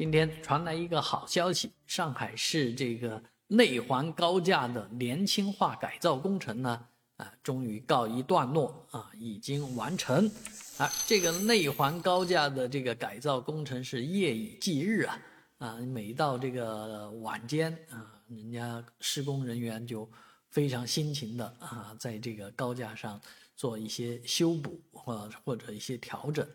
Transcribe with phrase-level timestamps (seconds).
[0.00, 6.86] 今天传来一个好消息，上海市这个内环高架的年轻化改造工程呢，
[7.18, 10.26] 啊，终于告一段落啊，已经完成。
[10.78, 15.18] 啊，这个内环高架的这个改造工程是夜以继日啊，
[15.58, 20.10] 啊，每到这个晚间啊，人家施工人员就
[20.48, 23.20] 非常辛勤的啊，在这个高架上
[23.54, 26.48] 做一些修补或或者一些调整。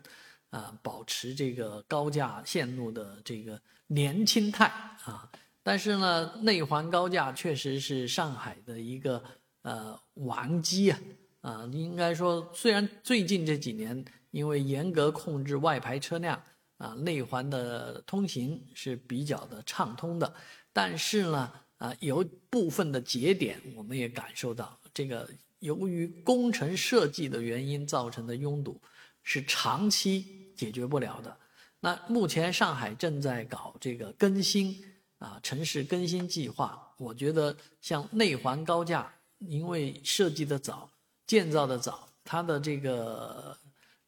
[0.50, 4.66] 啊，保持这个高架线路的这个年轻态
[5.04, 5.30] 啊，
[5.62, 9.22] 但是呢，内环高架确实是上海的一个
[9.62, 10.98] 呃顽疾啊
[11.40, 16.40] 啊，应该说，虽然最近这几年因为严格控制外排车辆
[16.78, 20.32] 啊，内环的通行是比较的畅通的，
[20.72, 28.80] 但是呢啊，有部分的节点我们也感受到，这个由于工程设计的原因造成的拥堵。
[29.28, 31.36] 是长期解决不了的。
[31.78, 34.82] 那目前上海正在搞这个更新
[35.18, 36.90] 啊，城市更新计划。
[36.96, 40.90] 我觉得像内环高架，因为设计的早，
[41.26, 43.56] 建造的早，它的这个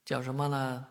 [0.05, 0.87] 叫什么呢？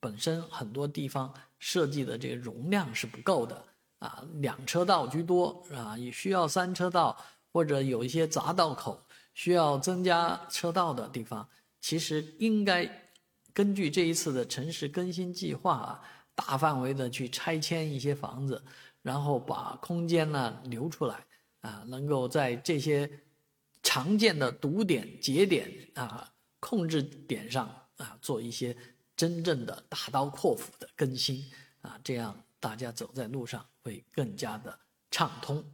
[0.00, 3.62] 本身很多地方设计的这个容量是不够的
[3.98, 7.16] 啊，两车道居多啊，也需要三车道
[7.52, 9.00] 或者有一些匝道口
[9.34, 11.46] 需要增加车道的地方，
[11.80, 13.03] 其实应该。
[13.54, 16.02] 根据这一次的城市更新计划啊，
[16.34, 18.62] 大范围的去拆迁一些房子，
[19.00, 21.24] 然后把空间呢留出来
[21.60, 23.08] 啊，能够在这些
[23.82, 28.76] 常见的堵点节点啊控制点上啊做一些
[29.14, 31.44] 真正的大刀阔斧的更新
[31.80, 34.76] 啊，这样大家走在路上会更加的
[35.12, 35.64] 畅通。